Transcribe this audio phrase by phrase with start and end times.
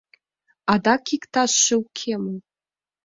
[0.73, 2.35] Адак иктажше уке мо?